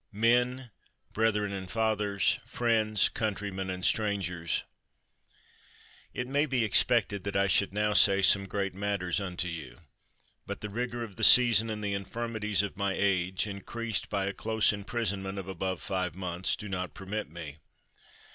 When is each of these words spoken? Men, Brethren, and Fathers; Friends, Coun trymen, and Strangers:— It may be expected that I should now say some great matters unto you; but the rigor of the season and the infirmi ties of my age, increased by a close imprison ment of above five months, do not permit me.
Men, 0.11 0.71
Brethren, 1.13 1.51
and 1.53 1.69
Fathers; 1.69 2.39
Friends, 2.43 3.07
Coun 3.07 3.35
trymen, 3.35 3.69
and 3.71 3.85
Strangers:— 3.85 4.63
It 6.21 6.27
may 6.27 6.47
be 6.47 6.63
expected 6.63 7.23
that 7.23 7.35
I 7.35 7.45
should 7.45 7.71
now 7.71 7.93
say 7.93 8.23
some 8.23 8.47
great 8.47 8.73
matters 8.73 9.21
unto 9.21 9.47
you; 9.47 9.81
but 10.47 10.61
the 10.61 10.69
rigor 10.69 11.03
of 11.03 11.17
the 11.17 11.23
season 11.23 11.69
and 11.69 11.83
the 11.83 11.93
infirmi 11.93 12.41
ties 12.41 12.63
of 12.63 12.77
my 12.77 12.95
age, 12.97 13.45
increased 13.45 14.09
by 14.09 14.25
a 14.25 14.33
close 14.33 14.73
imprison 14.73 15.21
ment 15.21 15.37
of 15.37 15.47
above 15.47 15.83
five 15.83 16.15
months, 16.15 16.55
do 16.55 16.67
not 16.67 16.95
permit 16.95 17.29
me. 17.29 17.57